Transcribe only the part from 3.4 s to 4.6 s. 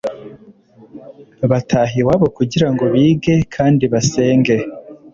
kandi basenge.